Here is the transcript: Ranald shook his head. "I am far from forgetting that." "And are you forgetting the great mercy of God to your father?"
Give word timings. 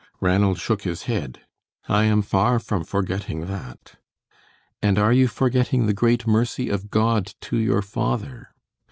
Ranald 0.19 0.57
shook 0.57 0.81
his 0.81 1.03
head. 1.03 1.41
"I 1.87 2.05
am 2.05 2.23
far 2.23 2.57
from 2.57 2.83
forgetting 2.83 3.45
that." 3.45 3.97
"And 4.81 4.97
are 4.97 5.13
you 5.13 5.27
forgetting 5.27 5.85
the 5.85 5.93
great 5.93 6.25
mercy 6.25 6.69
of 6.69 6.89
God 6.89 7.35
to 7.41 7.57
your 7.57 7.83
father?" 7.83 8.49